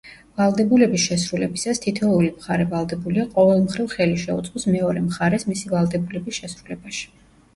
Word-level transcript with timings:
ვალდებულების 0.39 1.01
შესრულებისას 1.09 1.81
თითოეული 1.83 2.29
მხარე 2.37 2.63
ვალდებულია, 2.71 3.27
ყოველმხრივ 3.35 3.93
ხელი 3.93 4.17
შეუწყოს 4.23 4.67
მეორე 4.77 5.03
მხარეს 5.11 5.45
მისი 5.51 5.73
ვალდებულების 5.75 6.41
შესრულებაში. 6.41 7.07